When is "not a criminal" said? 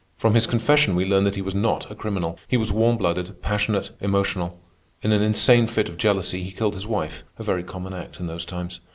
1.53-2.39